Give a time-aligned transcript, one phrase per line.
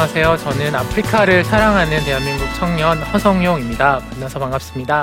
[0.00, 0.38] 안녕하세요.
[0.38, 4.00] 저는 아프리카를 사랑하는 대한민국 청년 허성용입니다.
[4.12, 5.02] 만나서 반갑습니다.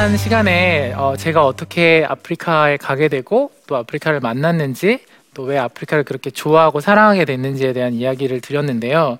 [0.00, 5.00] 지난 시간에 어, 제가 어떻게 아프리카에 가게 되고 또 아프리카를 만났는지
[5.34, 9.18] 또 왜 아프리카를 그렇게 좋아하고 사랑하게 됐는지에 대한 이야기를 드렸는데요.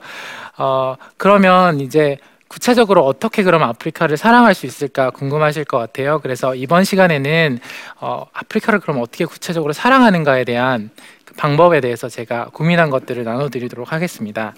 [0.56, 2.16] 어, 그러면 이제
[2.48, 6.18] 구체적으로 어떻게 그럼 아프리카를 사랑할 수 있을까 궁금하실 것 같아요.
[6.22, 7.58] 그래서 이번 시간에는
[8.00, 10.88] 어, 아프리카를 그럼 어떻게 구체적으로 사랑하는가에 대한
[11.26, 14.54] 그 방법에 대해서 제가 고민한 것들을 나눠드리도록 하겠습니다.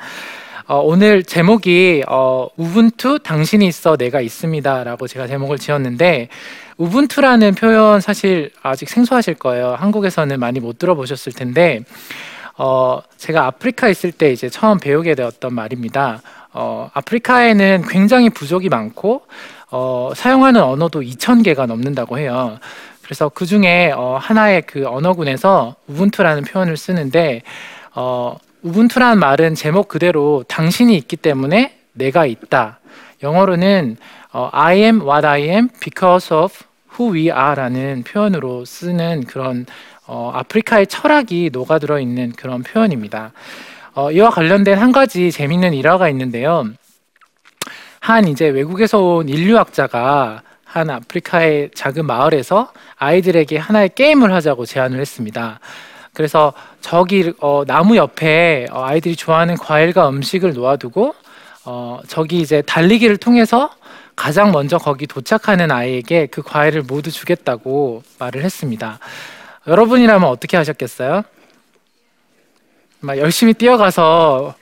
[0.66, 6.28] 어, 오늘 제목이 어, 우분투 당신이 있어 내가 있습니다라고 제가 제목을 지었는데
[6.76, 9.74] 우분투라는 표현 사실 아직 생소하실 거예요.
[9.74, 11.80] 한국에서는 많이 못 들어보셨을 텐데
[12.56, 16.22] 어, 제가 아프리카 있을 때 이제 처음 배우게 되었던 말입니다.
[16.52, 19.22] 어, 아프리카에는 굉장히 부족이 많고
[19.72, 22.58] 어, 사용하는 언어도 2,000개가 넘는다고 해요.
[23.02, 27.42] 그래서 그 중에 어, 하나의 그 언어군에서 우분투라는 표현을 쓰는데
[27.94, 32.78] 어, 우분투라는 말은 제목 그대로 당신이 있기 때문에 내가 있다.
[33.22, 33.96] 영어로는
[34.32, 36.54] 어, I am what I am because of
[36.94, 39.66] who we are라는 표현으로 쓰는 그런
[40.06, 43.32] 어, 아프리카의 철학이 녹아들어 있는 그런 표현입니다.
[43.94, 46.66] 어, 이와 관련된 한 가지 재밌는 일화가 있는데요.
[47.98, 55.58] 한 이제 외국에서 온 인류학자가 한 아프리카의 작은 마을에서 아이들에게 하나의 게임을 하자고 제안을 했습니다.
[56.14, 61.14] 그래서 저기 어, 나무 옆에 어, 아이들이 좋아하는 과일과 음식을 놓아두고
[61.64, 63.70] 어, 저기 이제 달리기를 통해서
[64.14, 68.98] 가장 먼저 거기 도착하는 아이에게 그 과일을 모두 주겠다고 말을 했습니다.
[69.66, 71.22] 여러분이라면 어떻게 하셨겠어요?
[73.00, 74.54] 막 열심히 뛰어가서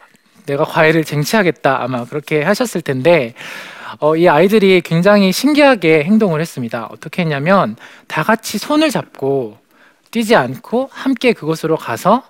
[0.46, 3.34] 내가 과일을 쟁취하겠다 아마 그렇게 하셨을 텐데
[3.98, 6.86] 어, 이 아이들이 굉장히 신기하게 행동을 했습니다.
[6.92, 9.59] 어떻게 했냐면 다 같이 손을 잡고
[10.10, 12.22] 뛰지 않고 함께 그곳으로 가서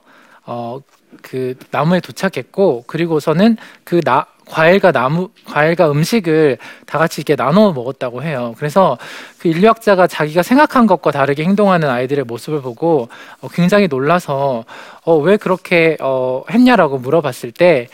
[0.47, 0.81] 어,
[1.23, 8.23] 그 나무에 도착했고 그리고서는 그 나, 과일과 나무 과일과 음식을 다 같이 이렇게 나눠 먹었다고
[8.25, 8.55] 해요.
[8.59, 8.99] 그래서
[9.39, 13.09] 그 인류학자가 자기가 생각한 것과 다르게 행동하는 아이들의 모습을 보고
[13.41, 14.65] 어, 굉장히 놀라서
[15.05, 17.89] 어, 왜 그렇게 어, 했냐라고 물어봤을 때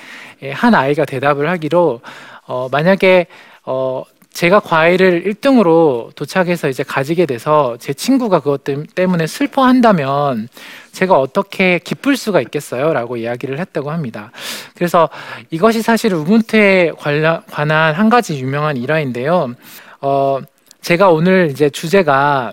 [0.52, 2.00] 한 아이가 대답을 하기로
[2.46, 3.26] 어, 만약에
[3.64, 4.04] 어,
[4.36, 8.64] 제가 과일을 1등으로 도착해서 이제 가지게 돼서 제 친구가 그것
[8.94, 10.50] 때문에 슬퍼한다면
[10.92, 12.92] 제가 어떻게 기쁠 수가 있겠어요?
[12.92, 14.32] 라고 이야기를 했다고 합니다.
[14.74, 15.08] 그래서
[15.48, 19.54] 이것이 사실 우분투에 관한 한 가지 유명한 일화인데요.
[20.02, 20.40] 어,
[20.82, 22.52] 제가 오늘 이제 주제가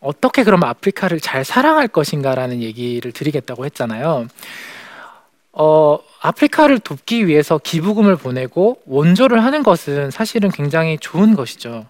[0.00, 4.28] 어떻게 그러면 아프리카를 잘 사랑할 것인가라는 얘기를 드리겠다고 했잖아요.
[5.52, 11.86] 어, 아프리카를 돕기 위해서 기부금을 보내고 원조를 하는 것은 사실은 굉장히 좋은 것이죠.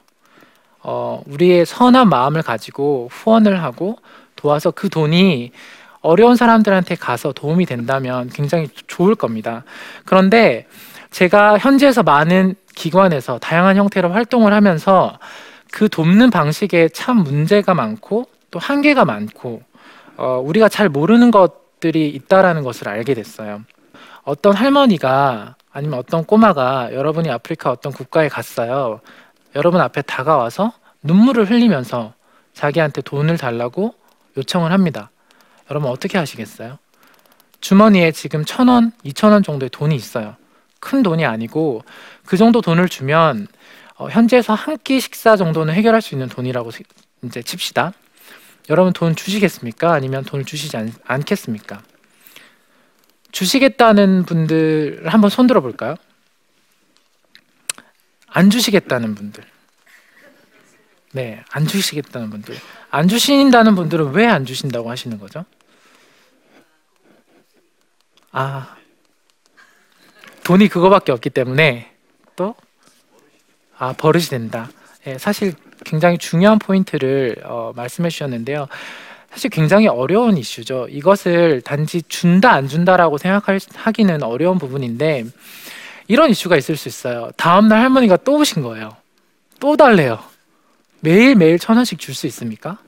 [0.81, 3.99] 어, 우리의 선한 마음을 가지고 후원을 하고
[4.37, 5.53] 도와서 그 돈이
[6.01, 9.65] 어려운 사람들한테 가서 도움이 된다면 굉장히 좋을 겁니다.
[10.05, 10.67] 그런데
[11.11, 15.19] 제가 현지에서 많은 기관에서 다양한 형태로 활동을 하면서
[15.73, 19.63] 그 돕는 방식에 참 문제가 많고 또 한계가 많고
[20.17, 23.63] 어, 우리가 잘 모르는 것들이 있다라는 것을 알게 됐어요.
[24.25, 29.01] 어떤 할머니가 아니면 어떤 꼬마가 여러분이 아프리카 어떤 국가에 갔어요.
[29.55, 30.73] 여러분 앞에 다가와서
[31.03, 32.15] 눈물을 흘리면서
[32.53, 33.95] 자기한테 돈을 달라고
[34.37, 35.11] 요청을 합니다.
[35.71, 36.79] 여러분 어떻게 하시겠어요?
[37.61, 40.37] 주머니에 지금 천 원, 이천 원 정도의 돈이 있어요.
[40.81, 41.83] 큰 돈이 아니고
[42.25, 43.47] 그 정도 돈을 주면
[43.97, 46.71] 어, 현지에서 한 끼 식사 정도는 해결할 수 있는 돈이라고
[47.25, 47.93] 이제 칩시다.
[48.71, 49.93] 여러분 돈 주시겠습니까?
[49.93, 51.83] 아니면 돈을 주시지 않, 않겠습니까?
[53.33, 55.95] 주시겠다는 분들 한번 손 들어 볼까요?
[58.27, 59.45] 안 주시겠다는 분들.
[61.13, 62.55] 네, 안 주시겠다는 분들.
[62.91, 65.45] 안 주신다는 분들은 왜 안 주신다고 하시는 거죠?
[68.31, 68.77] 아,
[70.45, 71.95] 돈이 그거밖에 없기 때문에
[72.37, 72.55] 또
[73.79, 74.71] 아, 버릇이 된다.
[75.05, 75.55] 네, 사실
[75.85, 78.69] 굉장히 중요한 포인트를 어, 말씀해 주셨는데요.
[79.39, 80.89] 사실 굉장히 어려운 이슈죠.
[80.91, 85.27] 이것을 단지 준다 안 준다라고 생각하기는 어려운 부분인데
[86.09, 87.31] 이런 이슈가 있을 수 있어요.
[87.37, 88.97] 다음 날 할머니가 또 오신 거예요.
[89.61, 90.19] 또 달래요.
[90.99, 92.79] 매일 매일 천 원씩 줄 수 있습니까?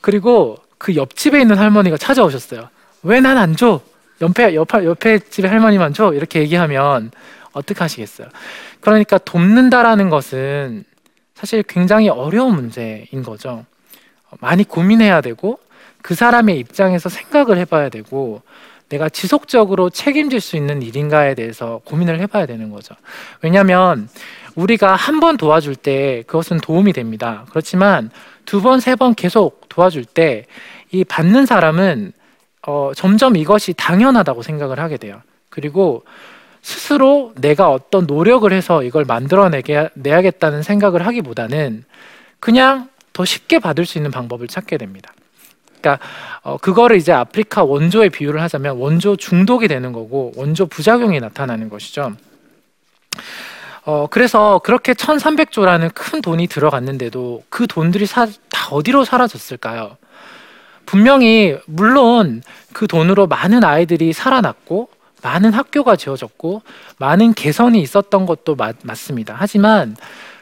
[0.00, 2.68] 그리고 그 옆집에 있는 할머니가 찾아오셨어요.
[3.02, 3.80] 왜 난 안 줘?
[4.20, 6.14] 옆에 옆 옆에 집에 할머니만 줘?
[6.14, 7.10] 이렇게 얘기하면
[7.50, 8.28] 어떻게 하시겠어요?
[8.80, 10.84] 그러니까 돕는다라는 것은
[11.34, 13.64] 사실 굉장히 어려운 문제인 거죠.
[14.38, 15.58] 많이 고민해야 되고
[16.02, 18.42] 그 사람의 입장에서 생각을 해봐야 되고
[18.88, 22.94] 내가 지속적으로 책임질 수 있는 일인가에 대해서 고민을 해봐야 되는 거죠.
[23.42, 24.08] 왜냐하면
[24.56, 27.46] 우리가 한 번 도와줄 때 그것은 도움이 됩니다.
[27.50, 28.10] 그렇지만
[28.46, 30.46] 두 번, 세 번 계속 도와줄 때
[30.92, 32.12] 이 받는 사람은
[32.66, 35.22] 어, 점점 이것이 당연하다고 생각을 하게 돼요.
[35.50, 36.02] 그리고
[36.62, 41.84] 스스로 내가 어떤 노력을 해서 이걸 만들어내게 내야겠다는 생각을 하기보다는
[42.40, 45.12] 그냥 더 쉽게 받을 수 있는 방법을 찾게 됩니다.
[45.80, 45.98] 그러니까
[46.42, 52.12] 어, 그거를 이제 아프리카 원조에 비유를 하자면 원조 중독이 되는 거고 원조 부작용이 나타나는 것이죠.
[53.84, 59.96] 어, 그래서 그렇게 1300조라는 큰 돈이 들어갔는데도 그 돈들이 사, 다 어디로 사라졌을까요?
[60.86, 62.42] 분명히 물론
[62.72, 64.88] 그 돈으로 많은 아이들이 살아났고
[65.22, 66.62] 많은 학교가 지어졌고
[66.98, 69.34] 많은 개선이 있었던 것도 맞, 맞습니다.
[69.38, 69.96] 하지만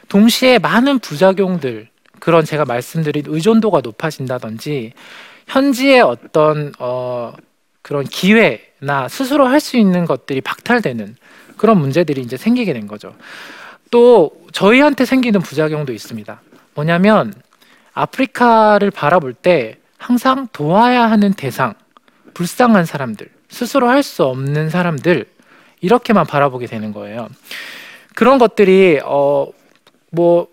[0.07, 1.87] 동시에 많은 부작용들
[2.19, 4.93] 그런 제가 말씀드린 의존도가 높아진다든지
[5.49, 7.33] 현지의 어떤 어,
[7.81, 11.15] 그런 기회나 스스로 할 수 있는 것들이 박탈되는
[11.57, 13.13] 그런 문제들이 이제 생기게 된 거죠.
[13.91, 16.41] 또 저희한테 생기는 부작용도 있습니다.
[16.75, 17.33] 뭐냐면
[17.93, 21.73] 아프리카를 바라볼 때 항상 도와야 하는 대상,
[22.33, 25.25] 불쌍한 사람들, 스스로 할 수 없는 사람들
[25.81, 27.27] 이렇게만 바라보게 되는 거예요.
[28.15, 30.47] 그런 것들이 어뭐뭐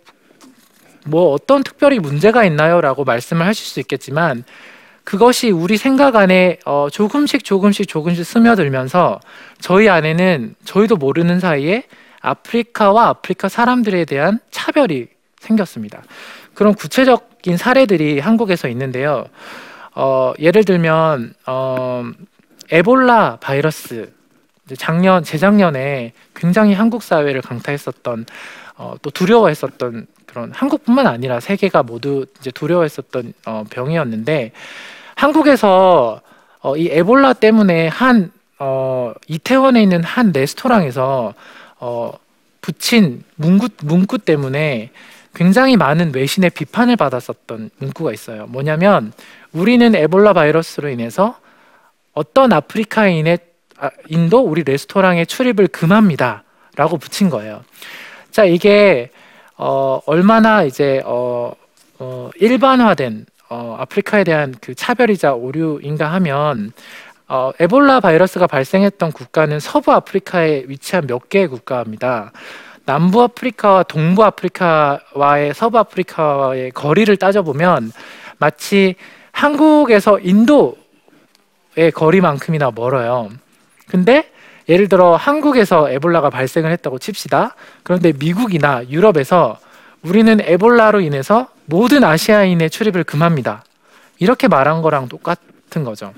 [1.06, 4.44] 뭐 어떤 특별히 문제가 있나요라고 말씀을 하실 수 있겠지만
[5.06, 9.20] 그것이 우리 생각 안에 어 조금씩 조금씩 조금씩 스며들면서
[9.60, 11.84] 저희 안에는 저희도 모르는 사이에
[12.20, 15.06] 아프리카와 아프리카 사람들에 대한 차별이
[15.38, 16.02] 생겼습니다.
[16.54, 19.26] 그런 구체적인 사례들이 한국에서 있는데요.
[19.94, 22.04] 어, 예를 들면 어,
[22.72, 24.12] 에볼라 바이러스
[24.76, 28.26] 작년 재작년에 굉장히 한국 사회를 강타했었던
[28.76, 34.50] 어, 또 두려워했었던 그런 한국뿐만 아니라 세계가 모두 이제 두려워했었던 어, 병이었는데
[35.16, 36.20] 한국에서
[36.60, 41.34] 어, 이 에볼라 때문에 한 어, 이태원에 있는 한 레스토랑에서
[41.80, 42.12] 어,
[42.60, 44.90] 붙인 문구, 문구 때문에
[45.34, 48.46] 굉장히 많은 외신의 비판을 받았었던 문구가 있어요.
[48.46, 49.12] 뭐냐면
[49.52, 51.38] 우리는 에볼라 바이러스로 인해서
[52.12, 53.38] 어떤 아프리카인의
[53.78, 57.62] 아, 인도 우리 레스토랑에 출입을 금합니다라고 붙인 거예요.
[58.30, 59.10] 자 이게
[59.56, 61.52] 어, 얼마나 이제 어,
[61.98, 66.72] 어, 일반화된 어, 아프리카에 대한 그 차별이자 오류인가 하면
[67.28, 72.32] 어, 에볼라 바이러스가 발생했던 국가는 서부 아프리카에 위치한 몇 개의 국가입니다.
[72.84, 77.92] 남부 아프리카와 동부 아프리카와의 서부 아프리카와의 거리를 따져보면
[78.38, 78.94] 마치
[79.32, 80.76] 한국에서 인도의
[81.94, 83.30] 거리만큼이나 멀어요.
[83.88, 84.30] 근데
[84.68, 87.54] 예를 들어 한국에서 에볼라가 발생을 했다고 칩시다.
[87.82, 89.58] 그런데 미국이나 유럽에서
[90.02, 93.64] 우리는 에볼라로 인해서 모든 아시아인의 출입을 금합니다.
[94.18, 96.14] 이렇게 말한 거랑 똑같은 거죠.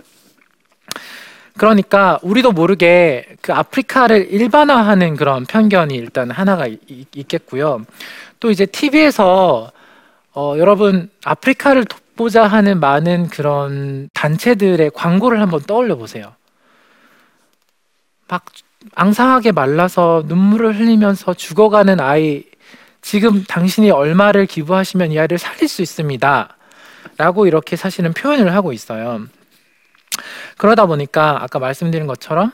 [1.57, 6.79] 그러니까 우리도 모르게 그 아프리카를 일반화하는 그런 편견이 일단 하나가 이,
[7.15, 7.85] 있겠고요.
[8.39, 9.73] 또 이제 TV에서
[10.35, 16.33] 어, 여러분 아프리카를 돕고자 하는 많은 그런 단체들의 광고를 한번 떠올려 보세요.
[18.29, 18.45] 막
[18.95, 22.45] 앙상하게 말라서 눈물을 흘리면서 죽어가는 아이
[23.09, 26.57] 지금 당신이 얼마를 기부하시면 이 아이를 살릴 수 있습니다.
[27.17, 29.23] 라고 이렇게 사실은 표현을 하고 있어요.
[30.59, 32.53] 그러다 보니까 아까 말씀드린 것처럼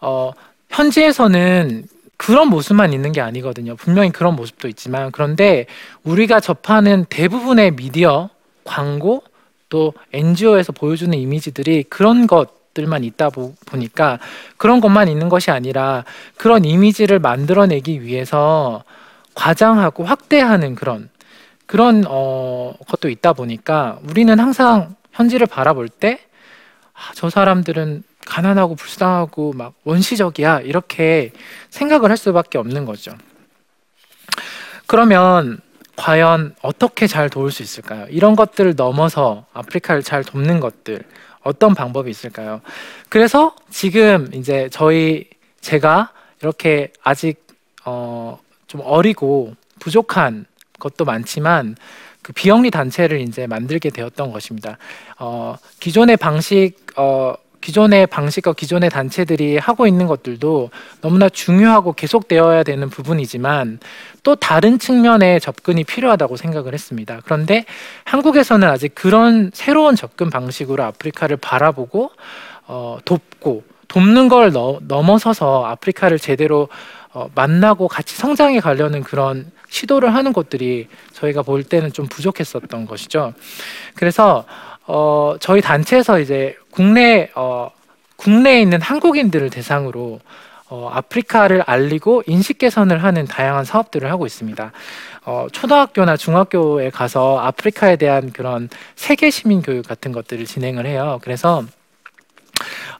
[0.00, 0.32] 어,
[0.70, 3.76] 현지에서는 그런 모습만 있는 게 아니거든요.
[3.76, 5.66] 분명히 그런 모습도 있지만 그런데
[6.02, 8.28] 우리가 접하는 대부분의 미디어,
[8.64, 9.22] 광고
[9.68, 14.18] 또 NGO에서 보여주는 이미지들이 그런 것들만 있다 보, 보니까
[14.56, 16.04] 그런 것만 있는 것이 아니라
[16.36, 18.82] 그런 이미지를 만들어내기 위해서
[19.36, 21.08] 과장하고 확대하는 그런
[21.66, 26.20] 그런 어, 것도 있다 보니까 우리는 항상 현지를 바라볼 때
[26.94, 31.32] 아, 저 사람들은 가난하고 불쌍하고 막 원시적이야 이렇게
[31.70, 33.12] 생각을 할 수밖에 없는 거죠.
[34.86, 35.60] 그러면
[35.96, 38.06] 과연 어떻게 잘 도울 수 있을까요?
[38.10, 41.02] 이런 것들을 넘어서 아프리카를 잘 돕는 것들
[41.42, 42.60] 어떤 방법이 있을까요?
[43.08, 45.28] 그래서 지금 이제 저희
[45.60, 47.44] 제가 이렇게 아직
[47.84, 50.46] 어, 좀 어리고 부족한
[50.78, 51.76] 것도 많지만
[52.22, 54.78] 그 비영리 단체를 이제 만들게 되었던 것입니다.
[55.18, 60.70] 어, 기존의 방식, 어, 기존의 방식과 기존의 단체들이 하고 있는 것들도
[61.00, 63.80] 너무나 중요하고 계속되어야 되는 부분이지만
[64.22, 67.20] 또 다른 측면의 접근이 필요하다고 생각을 했습니다.
[67.24, 67.64] 그런데
[68.04, 72.10] 한국에서는 아직 그런 새로운 접근 방식으로 아프리카를 바라보고
[72.66, 76.68] 어, 돕고 돕는 걸 너, 넘어서서 아프리카를 제대로
[77.16, 83.32] 어, 만나고 같이 성장해 가려는 그런 시도를 하는 것들이 저희가 볼 때는 좀 부족했었던 것이죠.
[83.94, 84.44] 그래서
[84.86, 87.70] 어, 저희 단체에서 이제 국내 어,
[88.16, 90.20] 국내에 있는 한국인들을 대상으로
[90.68, 94.72] 어, 아프리카를 알리고 인식 개선을 하는 다양한 사업들을 하고 있습니다.
[95.24, 101.18] 어, 초등학교나 중학교에 가서 아프리카에 대한 그런 세계 시민 교육 같은 것들을 진행을 해요.
[101.22, 101.64] 그래서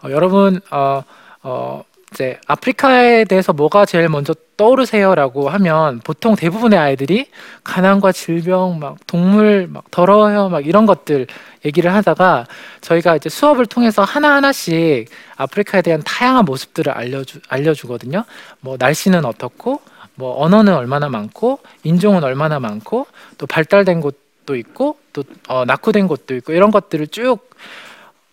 [0.03, 1.03] 어, 여러분 어,
[1.43, 1.85] 어,
[2.17, 7.29] 이제 아프리카에 대해서 뭐가 제일 먼저 떠오르세요라고 하면 보통 대부분의 아이들이
[7.63, 11.27] 가난과 질병, 막 동물, 막 더러워요, 막 이런 것들
[11.67, 12.47] 얘기를 하다가
[12.81, 18.25] 저희가 이제 수업을 통해서 하나 하나씩 아프리카에 대한 다양한 모습들을 알려주 알려주거든요.
[18.61, 19.83] 뭐 날씨는 어떻고,
[20.15, 23.07] 뭐 언어는 얼마나 많고, 인종은 얼마나 많고,
[23.37, 27.51] 또 발달된 곳도 있고, 또 어, 낙후된 곳도 있고 이런 것들을 쭉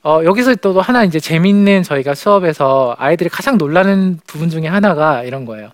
[0.03, 5.45] 어, 여기서 또 하나 이제 재밌는 저희가 수업에서 아이들이 가장 놀라는 부분 중에 하나가 이런
[5.45, 5.71] 거예요.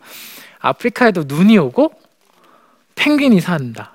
[0.60, 1.92] 아프리카에도 눈이 오고
[2.94, 3.94] 펭귄이 산다.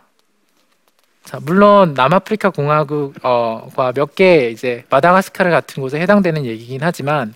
[1.22, 7.32] 자, 물론 남아프리카 공화국과 몇개 이제 마다가스카르 같은 곳에 해당되는 얘기긴 하지만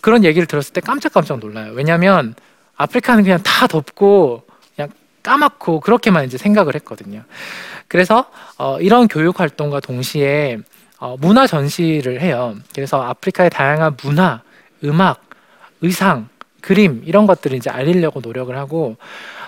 [0.00, 1.72] 그런 얘기를 들었을 때 깜짝깜짝 놀라요.
[1.72, 2.34] 왜냐하면
[2.76, 4.44] 아프리카는 그냥 다 덥고
[4.76, 4.90] 그냥
[5.24, 7.24] 까맣고 그렇게만 이제 생각을 했거든요.
[7.88, 10.58] 그래서 어, 이런 교육 활동과 동시에
[11.00, 12.54] 어, 문화 전시를 해요.
[12.74, 14.42] 그래서 아프리카의 다양한 문화,
[14.84, 15.22] 음악,
[15.80, 16.28] 의상,
[16.60, 18.96] 그림 이런 것들을 이제 알리려고 노력을 하고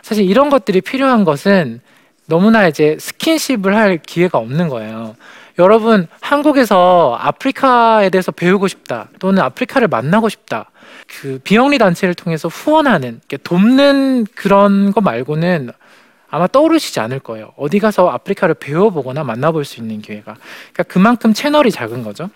[0.03, 1.81] 사실 이런 것들이 필요한 것은
[2.27, 5.15] 너무나 이제 스킨십을 할 기회가 없는 거예요.
[5.59, 10.71] 여러분 한국에서 아프리카에 대해서 배우고 싶다 또는 아프리카를 만나고 싶다
[11.07, 15.71] 그 비영리 단체를 통해서 후원하는 돕는 그런 거 말고는
[16.33, 17.53] 아마 떠오르시지 않을 거예요.
[17.59, 20.35] 어디 가서 아프리카를 배워보거나 만나볼 수 있는 기회가.
[20.73, 22.31] 그러니까 그만큼 채널이 작은 거죠.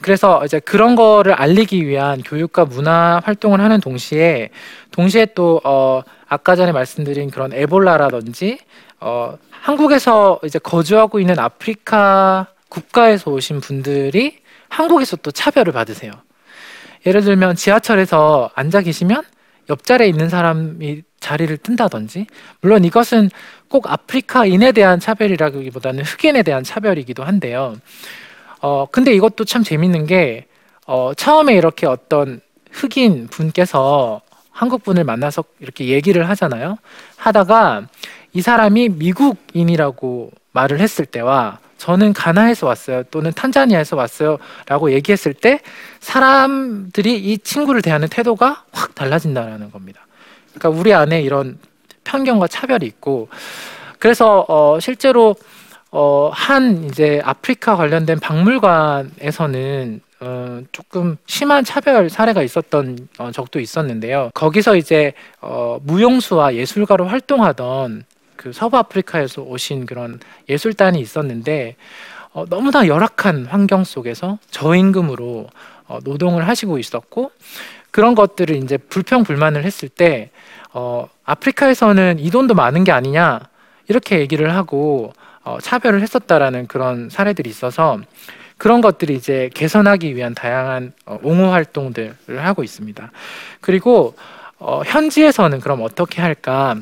[0.00, 4.50] 그래서 이제 그런 거를 알리기 위한 교육과 문화 활동을 하는 동시에
[4.92, 8.60] 동시에 또 어, 아까 전에 말씀드린 그런 에볼라라든지
[9.00, 14.38] 어, 한국에서 이제 거주하고 있는 아프리카 국가에서 오신 분들이
[14.68, 16.12] 한국에서 또 차별을 받으세요.
[17.06, 19.24] 예를 들면 지하철에서 앉아 계시면
[19.68, 22.26] 옆자리에 있는 사람이 자리를 뜬다든지
[22.60, 23.30] 물론 이것은
[23.68, 27.76] 꼭 아프리카인에 대한 차별이라기보다는 흑인에 대한 차별이기도 한데요.
[28.60, 30.46] 어 근데 이것도 참 재밌는 게
[30.86, 32.40] 어, 처음에 이렇게 어떤
[32.70, 36.76] 흑인 분께서 한국 분을 만나서 이렇게 얘기를 하잖아요.
[37.16, 37.86] 하다가
[38.32, 43.02] 이 사람이 미국인이라고 말을 했을 때와 저는 가나에서 왔어요.
[43.10, 44.38] 또는 탄자니아에서 왔어요.
[44.66, 45.58] 라고 얘기했을 때
[45.98, 50.06] 사람들이 이 친구를 대하는 태도가 확 달라진다는 겁니다.
[50.54, 51.58] 그러니까 우리 안에 이런
[52.04, 53.28] 편견과 차별이 있고
[53.98, 55.34] 그래서 어 실제로
[55.90, 64.30] 어 한 이제 아프리카 관련된 박물관에서는 어 조금 심한 차별 사례가 있었던 어 적도 있었는데요.
[64.34, 68.04] 거기서 이제 어 무용수와 예술가로 활동하던
[68.42, 70.18] 그 서부 아프리카에서 오신 그런
[70.48, 71.76] 예술단이 있었는데
[72.32, 75.46] 어, 너무나 열악한 환경 속에서 저임금으로
[75.86, 77.30] 어, 노동을 하시고 있었고
[77.92, 80.30] 그런 것들을 이제 불평 불만을 했을 때
[80.72, 83.40] 어, 아프리카에서는 이 돈도 많은 게 아니냐
[83.86, 85.12] 이렇게 얘기를 하고
[85.44, 88.00] 어, 차별을 했었다라는 그런 사례들이 있어서
[88.58, 93.12] 그런 것들이 이제 개선하기 위한 다양한 어, 옹호 활동들을 하고 있습니다.
[93.60, 94.16] 그리고
[94.58, 96.76] 어, 현지에서는 그럼 어떻게 할까?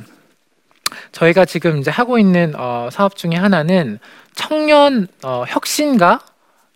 [1.12, 3.98] 저희가 지금 이제 하고 있는 어, 사업 중에 하나는
[4.34, 6.20] 청년 어, 혁신가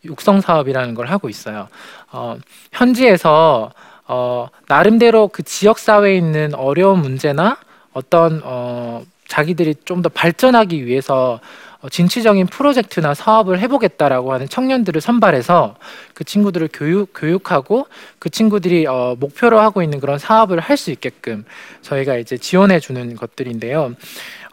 [0.05, 1.69] 육성 사업이라는 걸 하고 있어요.
[2.13, 2.37] 어,
[2.73, 3.73] 현지에서
[4.07, 7.57] 어, 나름대로 그 지역 사회에 있는 어려운 문제나
[7.93, 11.41] 어떤 어, 자기들이 좀 더 발전하기 위해서
[11.74, 15.77] 어, 진취적인 프로젝트나 사업을 해보겠다라고 하는 청년들을 선발해서
[16.15, 17.87] 그 친구들을 교육 교육하고
[18.19, 21.45] 그 친구들이 어, 목표로 하고 있는 그런 사업을 할 수 있게끔
[21.83, 23.95] 저희가 이제 지원해 주는 것들인데요.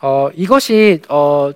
[0.02, 1.52] 어, 이것이 어,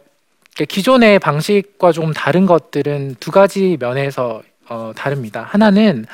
[0.68, 5.48] 기존의 방식과 조금 다른 것들은 두 가지 면에서 어, 다릅니다.
[5.48, 6.06] 하나는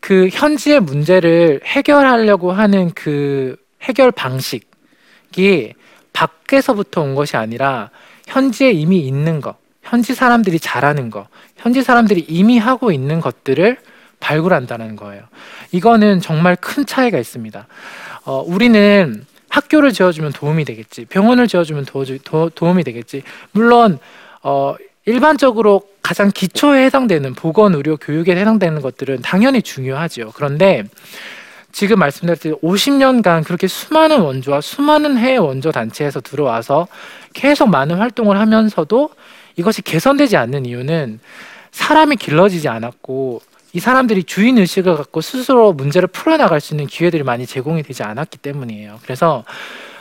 [0.00, 5.74] 그 현지의 문제를 해결하려고 하는 그 해결 방식이
[6.16, 7.90] 밖에서부터 온 것이 아니라
[8.26, 11.26] 현지에 이미 있는 것, 현지 사람들이 잘하는 것,
[11.58, 13.76] 현지 사람들이 이미 하고 있는 것들을
[14.18, 15.24] 발굴한다는 거예요.
[15.72, 17.66] 이거는 정말 큰 차이가 있습니다.
[18.24, 23.22] 어, 우리는 학교를 지어주면 도움이 되겠지, 병원을 지어주면 도, 도, 도움이 되겠지.
[23.52, 23.98] 물론
[24.42, 30.32] 어, 일반적으로 가장 기초에 해당되는 보건, 의료, 교육에 해당되는 것들은 당연히 중요하지요.
[30.34, 30.84] 그런데
[31.76, 36.88] 지금 말씀드렸듯이 50년간 그렇게 수많은 원조와 수많은 해외 원조 단체에서 들어와서
[37.34, 39.10] 계속 많은 활동을 하면서도
[39.56, 41.20] 이것이 개선되지 않는 이유는
[41.72, 43.42] 사람이 길러지지 않았고
[43.74, 48.38] 이 사람들이 주인 의식을 갖고 스스로 문제를 풀어나갈 수 있는 기회들이 많이 제공이 되지 않았기
[48.38, 49.00] 때문이에요.
[49.02, 49.44] 그래서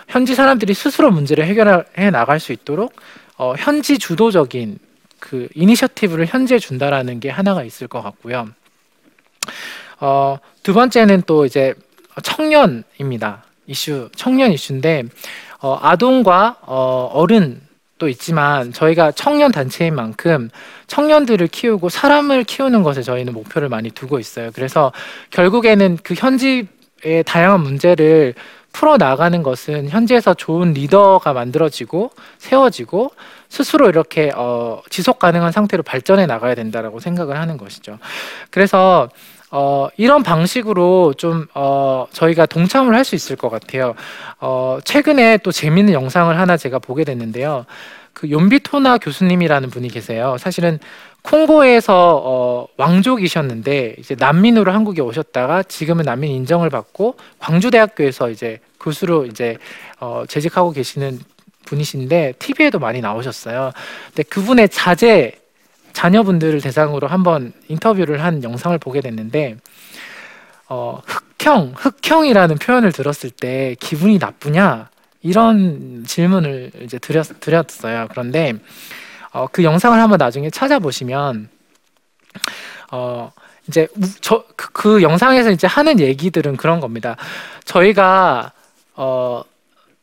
[0.08, 2.94] 현지 사람들이 스스로 문제를 해결해 나갈 수 있도록
[3.36, 4.80] 어, 현지 주도적인
[5.20, 8.48] 그 이니셔티브를 현지에 준다라는 게 하나가 있을 것 같고요.
[10.00, 11.74] 어, 두 번째는 또 이제
[12.22, 13.44] 청년입니다.
[13.68, 15.04] 이슈, 청년 이슈인데
[15.62, 17.62] 어, 아동과 어, 어른
[17.98, 20.50] 또 있지만 저희가 청년 단체인 만큼
[20.88, 24.52] 청년들을 키우고 사람을 키우는 것에 저희는 목표를 많이 두고 있어요.
[24.54, 24.92] 그래서
[25.32, 28.34] 결국에는 그 현지의 다양한 문제를
[28.74, 33.12] 풀어 나가는 것은 현지에서 좋은 리더가 만들어지고 세워지고
[33.48, 38.00] 스스로 이렇게 어, 지속 가능한 상태로 발전해 나가야 된다라고 생각을 하는 것이죠.
[38.50, 39.10] 그래서
[39.52, 43.94] 어, 이런 방식으로 좀 어, 저희가 동참을 할 수 있을 것 같아요.
[44.40, 47.66] 어, 최근에 또 재밌는 영상을 하나 제가 보게 됐는데요.
[48.14, 50.38] 그 용비토나 교수님이라는 분이 계세요.
[50.40, 50.80] 사실은
[51.22, 59.58] 콩고에서 어, 왕족이셨는데 이제 난민으로 한국에 오셨다가 지금은 난민 인정을 받고 광주대학교에서 이제 교수로 이제
[60.00, 61.20] 어, 재직하고 계시는
[61.66, 63.72] 분이신데 TV에도 많이 나오셨어요.
[64.08, 65.34] 근데 그분의 자제
[65.96, 69.56] 자녀분들을 대상으로 한번 인터뷰를 한 영상을 보게 됐는데
[70.68, 74.90] 어, 흑형, 흑형이라는 표현을 들었을 때 기분이 나쁘냐
[75.22, 78.08] 이런 질문을 이제 드렸, 드렸어요.
[78.12, 78.54] 그런데
[79.32, 81.48] 어, 그 영상을 한번 나중에 찾아보시면
[82.92, 83.32] 어,
[83.70, 83.88] 이제
[84.20, 87.16] 저그 그 영상에서 이제 하는 얘기들은 그런 겁니다.
[87.64, 88.52] 저희가
[88.96, 89.44] 어,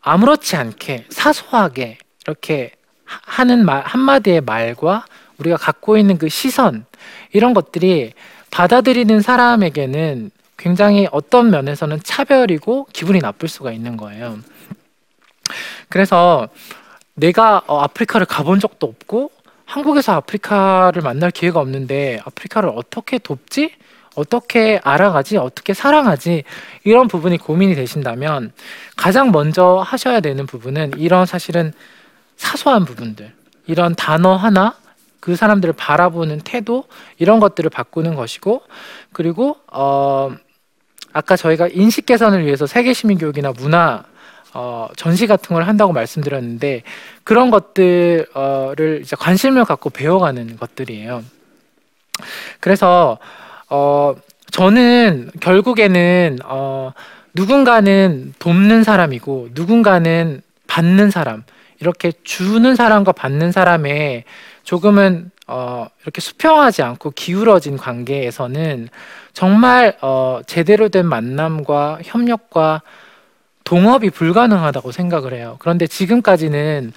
[0.00, 2.72] 아무렇지 않게 사소하게 이렇게
[3.04, 5.04] 하는 말 한마디의 말과
[5.38, 6.84] 우리가 갖고 있는 그 시선
[7.32, 8.12] 이런 것들이
[8.50, 14.38] 받아들이는 사람에게는 굉장히 어떤 면에서는 차별이고 기분이 나쁠 수가 있는 거예요.
[15.88, 16.48] 그래서
[17.14, 19.30] 내가 어, 아프리카를 가본 적도 없고
[19.64, 23.72] 한국에서 아프리카를 만날 기회가 없는데 아프리카를 어떻게 돕지?
[24.14, 25.38] 어떻게 알아가지?
[25.38, 26.44] 어떻게 사랑하지?
[26.84, 28.52] 이런 부분이 고민이 되신다면
[28.96, 31.72] 가장 먼저 하셔야 되는 부분은 이런 사실은
[32.36, 33.32] 사소한 부분들,
[33.66, 34.74] 이런 단어 하나,
[35.22, 36.82] 그 사람들을 바라보는 태도
[37.16, 38.60] 이런 것들을 바꾸는 것이고
[39.12, 40.32] 그리고 어
[41.12, 44.02] 아까 저희가 인식 개선을 위해서 세계 시민 교육이나 문화
[44.52, 46.82] 어, 전시 같은 걸 한다고 말씀드렸는데
[47.22, 51.22] 그런 것들을 이제 관심을 갖고 배워가는 것들이에요.
[52.58, 53.18] 그래서
[53.70, 54.16] 어,
[54.50, 56.92] 저는 결국에는 어,
[57.32, 61.44] 누군가는 돕는 사람이고 누군가는 받는 사람
[61.78, 64.24] 이렇게 주는 사람과 받는 사람의
[64.62, 68.88] 조금은 어, 이렇게 수평하지 않고 기울어진 관계에서는
[69.32, 72.82] 정말 어, 제대로 된 만남과 협력과
[73.64, 75.56] 동업이 불가능하다고 생각을 해요.
[75.58, 76.92] 그런데 지금까지는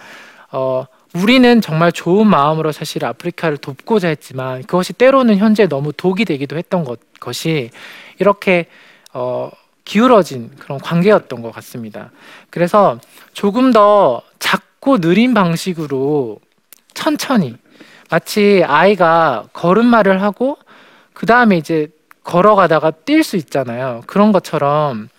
[0.52, 6.58] 어, 우리는 정말 좋은 마음으로 사실 아프리카를 돕고자 했지만 그것이 때로는 현재 너무 독이 되기도
[6.58, 7.72] 했던 것, 것이
[8.20, 8.68] 이렇게
[9.14, 9.50] 어,
[9.86, 12.12] 기울어진 그런 관계였던 것 같습니다.
[12.50, 13.00] 그래서
[13.34, 16.40] 조금 더 작고 느린 방식으로
[16.96, 17.56] 천천히
[18.10, 20.58] 마치 아이가 걸음마를 하고
[21.14, 21.90] 그 다음에 이제
[22.24, 24.02] 걸어가다가 뛸 수 있잖아요.
[24.08, 25.10] 그런 것처럼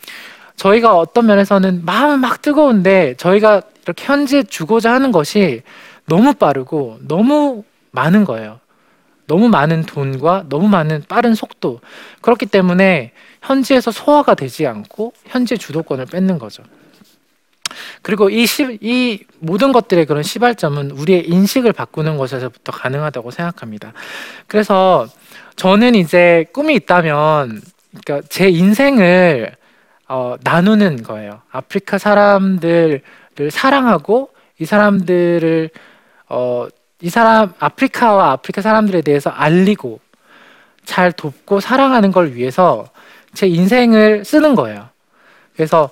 [0.56, 5.62] 저희가 어떤 면에서는 마음은 막 뜨거운데 저희가 이렇게 현재 주고자 하는 것이
[6.06, 7.62] 너무 빠르고 너무
[7.92, 8.58] 많은 거예요.
[9.26, 11.80] 너무 많은 돈과 너무 많은 빠른 속도.
[12.20, 13.12] 그렇기 때문에
[13.42, 16.62] 현지에서 소화가 되지 않고 현재 주도권을 뺏는 거죠.
[18.02, 23.92] 그리고 이, 시, 이 모든 것들의 그런 시발점은 우리의 인식을 바꾸는 것에서부터 가능하다고 생각합니다.
[24.46, 25.06] 그래서
[25.56, 27.62] 저는 이제 꿈이 있다면,
[28.04, 29.56] 그러니까 제 인생을
[30.08, 31.40] 어, 나누는 거예요.
[31.50, 33.02] 아프리카 사람들을
[33.50, 35.70] 사랑하고 이 사람들을
[36.28, 36.66] 어,
[37.00, 40.00] 이 사람 아프리카와 아프리카 사람들에 대해서 알리고
[40.84, 42.88] 잘 돕고 사랑하는 걸 위해서
[43.34, 44.88] 제 인생을 쓰는 거예요.
[45.54, 45.90] 그래서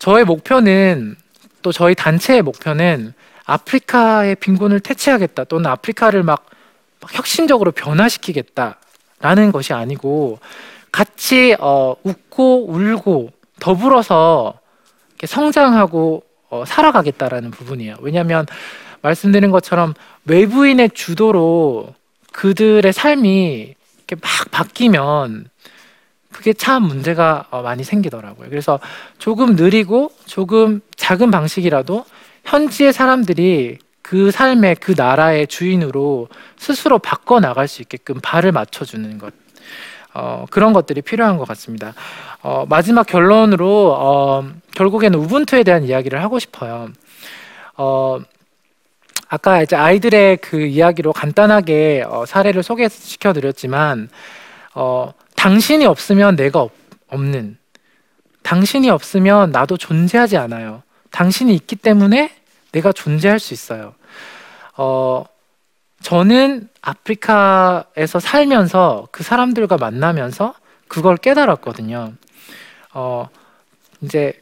[0.00, 1.14] 저의 목표는
[1.60, 3.12] 또 저희 단체의 목표는
[3.44, 6.46] 아프리카의 빈곤을 퇴치하겠다 또는 아프리카를 막,
[7.00, 10.38] 막 혁신적으로 변화시키겠다라는 것이 아니고
[10.90, 14.58] 같이 어, 웃고 울고 더불어서
[15.22, 17.96] 성장하고 어, 살아가겠다라는 부분이에요.
[18.00, 18.46] 왜냐하면
[19.02, 19.92] 말씀드린 것처럼
[20.24, 21.94] 외부인의 주도로
[22.32, 25.50] 그들의 삶이 이렇게 막 바뀌면
[26.40, 28.48] 그게 참 문제가 어, 많이 생기더라고요.
[28.48, 28.80] 그래서
[29.18, 32.06] 조금 느리고 조금 작은 방식이라도
[32.46, 39.34] 현지의 사람들이 그 삶의 그 나라의 주인으로 스스로 바꿔 나갈 수 있게끔 발을 맞춰주는 것.
[40.14, 41.92] 어, 그런 것들이 필요한 것 같습니다.
[42.40, 46.88] 어, 마지막 결론으로 어, 결국에는 우분투에 대한 이야기를 하고 싶어요.
[47.76, 48.18] 어,
[49.28, 54.08] 아까 이제 아이들의 그 이야기로 간단하게 어, 사례를 소개시켜 드렸지만
[54.74, 56.70] 어, 당신이 없으면 내가 없,
[57.08, 57.56] 없는
[58.42, 60.82] 당신이 없으면 나도 존재하지 않아요.
[61.12, 62.30] 당신이 있기 때문에
[62.72, 63.94] 내가 존재할 수 있어요.
[64.76, 65.24] 어,
[66.02, 70.52] 저는 아프리카에서 살면서 그 사람들과 만나면서
[70.88, 72.12] 그걸 깨달았거든요.
[72.92, 73.28] 어,
[74.02, 74.38] 이제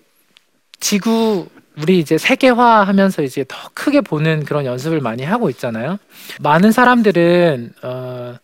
[0.81, 1.47] 지구
[1.81, 5.99] 우리 이제 세계화 하면서 이제 더 크게 보는 그런 연습을 많이 하고 있잖아요.
[6.41, 8.35] 많은 사람들은 어,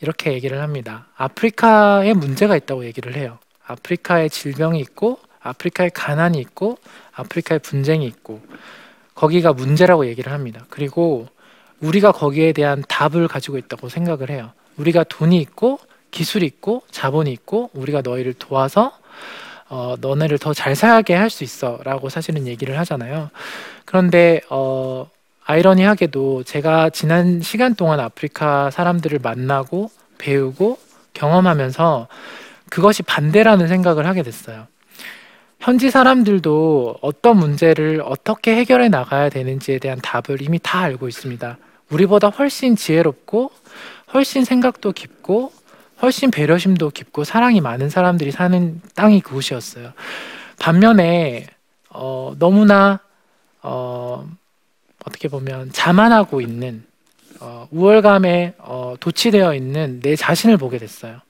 [0.00, 1.06] 이렇게 얘기를 합니다.
[1.16, 3.38] 아프리카에 문제가 있다고 얘기를 해요.
[3.66, 6.78] 아프리카에 질병이 있고, 아프리카에 가난이 있고,
[7.12, 8.40] 아프리카에 분쟁이 있고,
[9.14, 10.64] 거기가 문제라고 얘기를 합니다.
[10.70, 11.26] 그리고
[11.80, 14.52] 우리가 거기에 대한 답을 가지고 있다고 생각을 해요.
[14.76, 15.78] 우리가 돈이 있고,
[16.10, 18.92] 기술이 있고, 자본이 있고, 우리가 너희를 도와서
[19.70, 23.30] 어, 너네를 더 잘 살게 할 수 있어라고 사실은 얘기를 하잖아요.
[23.84, 25.10] 그런데 어,
[25.48, 30.78] 아이러니하게도 제가 지난 시간 동안 아프리카 사람들을 만나고 배우고
[31.14, 32.06] 경험하면서
[32.68, 34.66] 그것이 반대라는 생각을 하게 됐어요.
[35.58, 41.56] 현지 사람들도 어떤 문제를 어떻게 해결해 나가야 되는지에 대한 답을 이미 다 알고 있습니다.
[41.88, 43.50] 우리보다 훨씬 지혜롭고
[44.12, 45.50] 훨씬 생각도 깊고
[46.02, 49.94] 훨씬 배려심도 깊고 사랑이 많은 사람들이 사는 땅이 그곳이었어요.
[50.58, 51.46] 반면에
[51.88, 53.00] 어, 너무나
[53.62, 54.28] 어,
[55.08, 56.84] 어떻게 보면 자만하고 있는
[57.40, 61.20] 어, 우월감에 어, 도취되어 있는 내 자신을 보게 됐어요.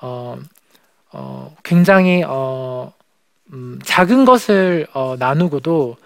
[0.00, 0.38] 어,
[1.12, 2.92] 어, 굉장히 어,
[3.52, 5.96] 음, 작은 것을 어, 나누고도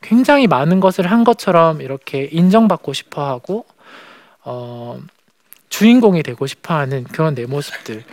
[0.00, 3.66] 굉장히 많은 것을 한 것처럼 이렇게 인정받고 싶어하고
[4.44, 5.00] 어,
[5.68, 8.04] 주인공이 되고 싶어하는 그런 내 모습들.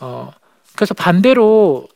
[0.00, 0.32] 어,
[0.74, 1.88] 그래서 반대로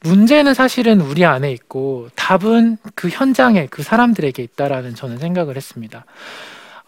[0.00, 6.04] 문제는 사실은 우리 안에 있고 답은 그 현장에 그 사람들에게 있다라는 저는 생각을 했습니다.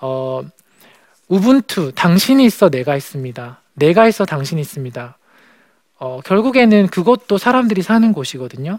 [0.01, 0.43] 어,
[1.29, 3.61] 우분투 당신이 있어 내가 있습니다.
[3.75, 5.17] 내가 있어 당신이 있습니다.
[5.99, 8.79] 어, 결국에는 그것도 사람들이 사는 곳이거든요.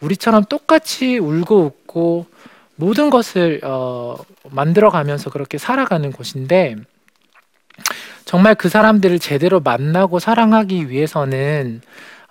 [0.00, 2.26] 우리처럼 똑같이 울고 웃고
[2.76, 4.16] 모든 것을 어,
[4.50, 6.76] 만들어가면서 그렇게 살아가는 곳인데
[8.24, 11.82] 정말 그 사람들을 제대로 만나고 사랑하기 위해서는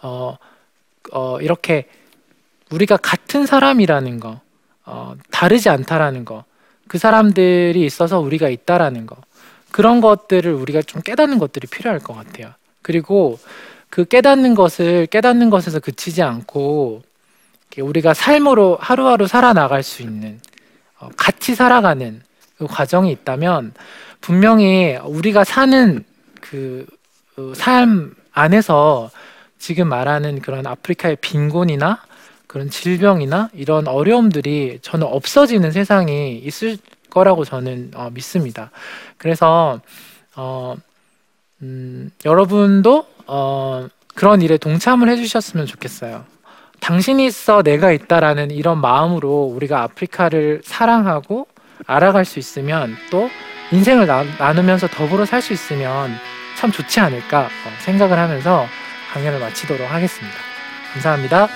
[0.02, 0.38] 어,
[1.12, 1.86] 어, 이렇게
[2.72, 4.42] 우리가 같은 사람이라는 거,
[4.86, 6.44] 어, 다르지 않다라는 거,
[6.88, 9.18] 그 사람들이 있어서 우리가 있다라는 거,
[9.72, 12.54] 그런 것들을 우리가 좀 깨닫는 것들이 필요할 것 같아요.
[12.82, 13.40] 그리고
[13.90, 17.04] 그 깨닫는 것을 깨닫는 것에서 그치지 않고
[17.78, 20.40] 우리가 삶으로 하루하루 살아나갈 수 있는
[21.00, 22.22] 어, 같이 살아가는
[22.58, 23.74] 그 과정이 있다면
[24.22, 26.04] 분명히 우리가 사는
[26.42, 29.12] 그삶 어, 안에서
[29.60, 32.02] 지금 말하는 그런 아프리카의 빈곤이나
[32.48, 36.78] 그런 질병이나 이런 어려움들이 저는 없어지는 세상이 있을
[37.12, 38.72] 거라고 저는 어, 믿습니다.
[39.18, 39.80] 그래서
[40.36, 40.76] 어,
[41.62, 46.24] 음, 여러분도 어, 그런 일에 동참을 해주셨으면 좋겠어요.
[46.80, 51.48] 당신이 있어 내가 있다라는 이런 마음으로 우리가 아프리카를 사랑하고
[51.86, 53.30] 알아갈 수 있으면 또
[53.72, 56.12] 인생을 나, 누면서 더불어 살 수 있으면
[56.58, 58.66] 참 좋지 않을까 어, 생각을 하면서
[59.12, 60.38] 강연을 마치도록 하겠습니다.
[60.94, 61.48] 감사합니다.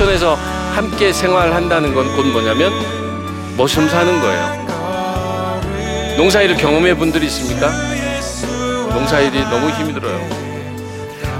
[0.00, 0.34] 농촌에서
[0.74, 2.72] 함께 생활한다는 건 곧 뭐냐면
[3.56, 4.66] 머슴 사는 거예요.
[6.16, 7.70] 농사일을 경험해 본 분들이 있습니까?
[8.94, 10.18] 농사일이 너무 힘이 들어요.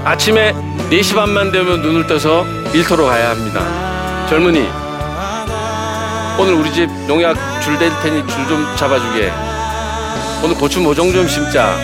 [0.03, 0.53] 아침에
[0.91, 3.61] 4시 반만 되면 눈을 떠서 일터로 가야 합니다.
[4.29, 4.69] 젊은이,
[6.39, 9.31] 오늘 우리 집 농약 줄 댈 테니 줄 좀 잡아주게.
[10.43, 11.75] 오늘 고추 모종 좀 심자.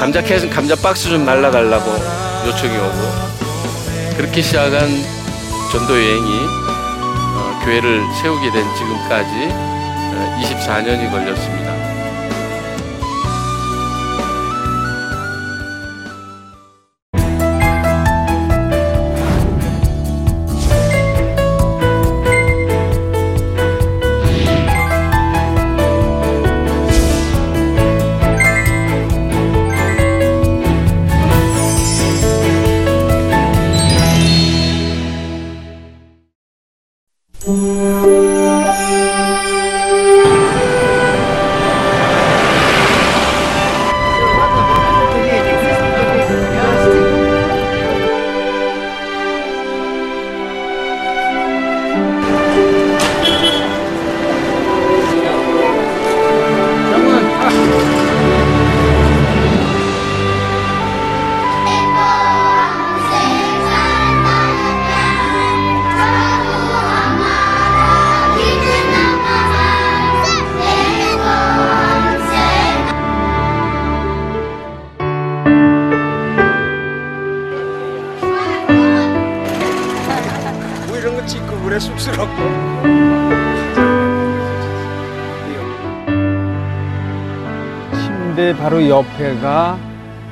[0.00, 1.90] 감자 캐서 감자 박스 좀 날라가려고
[2.46, 3.26] 요청이 오고.
[4.16, 5.15] 그렇게 시작한
[5.70, 6.46] 전도 여행이
[7.34, 9.30] 어, 교회를 세우게 된 지금까지
[10.42, 11.65] 24년이 어, 걸렸습니다.
[37.46, 38.55] Música
[89.16, 89.78] 옆에가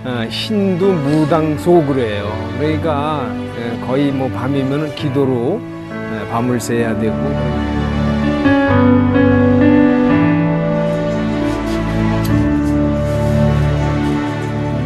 [0.04, 2.30] 어, 힌두 무당 소그래요.
[2.58, 3.26] 그러니까
[3.58, 7.16] 예, 거의 뭐 밤이면 기도로 예, 밤을 새야 되고.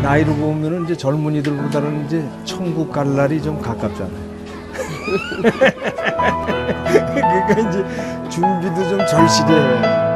[0.03, 4.29] 나이로 보면은 이제 젊은이들보다는 이제 천국 갈 날이 좀 가깝잖아요.
[6.89, 7.85] 그러니까 이제
[8.31, 9.53] 준비도 좀 절실해.
[9.85, 10.08] 아,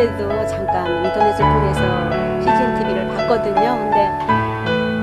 [0.00, 1.80] 어제도 잠깐 인터넷을 통해서
[2.40, 3.76] CGN TV를 봤거든요.
[3.76, 4.08] 근데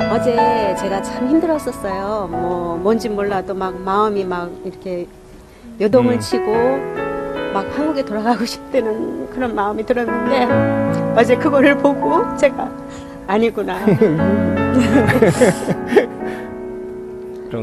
[0.10, 2.28] 어제 제가 참 힘들었었어요.
[2.32, 5.06] 뭐 뭔지 몰라도 막 마음이 막 이렇게
[5.80, 6.20] 요동을 음.
[6.20, 6.52] 치고
[7.54, 12.68] 막 한국에 돌아가고 싶다는 그런 마음이 들었는데 어제 그거를 보고 제가
[13.28, 13.78] 아니구나.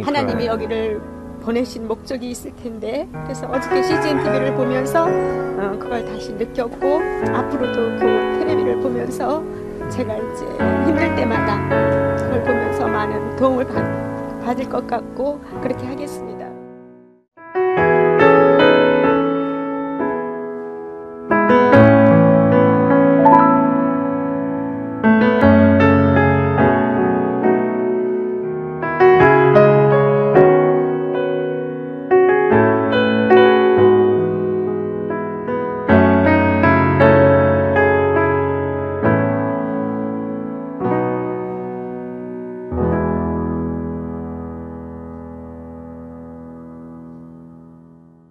[0.05, 0.47] 하나님이.
[0.47, 1.01] 여기를
[1.45, 7.01] 보내신 목적이 있을 텐데 그래서 어저께 CGN TV를 보면서 어, 그걸 다시 느꼈고
[7.35, 9.43] 앞으로도 그 텔레비를 보면서
[9.91, 10.45] 제가 이제
[10.87, 16.44] 힘들 때마다 그걸 보면서 많은 도움을 받, 받을 것 같고 그렇게 하겠습니다.